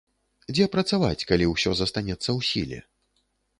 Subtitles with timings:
[0.53, 2.79] Дзе працаваць, калі ўсё застанецца ў сіле?